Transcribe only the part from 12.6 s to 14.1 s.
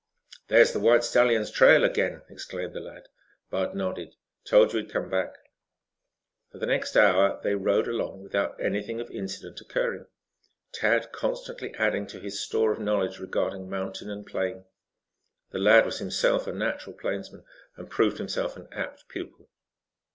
of knowledge regarding mountain